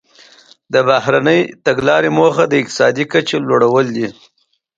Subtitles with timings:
[0.73, 4.07] د بهرنۍ تګلارې موخه د اقتصادي کچې لوړول دي